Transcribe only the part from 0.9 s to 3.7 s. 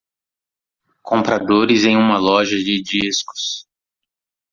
Compradores em uma loja de discos.